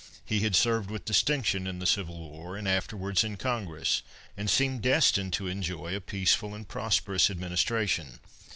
[0.25, 4.01] He had served with distinction in the Civil War and afterwards in Congress
[4.35, 8.19] and seemed destined to enjoy a peaceful and prosperous administration.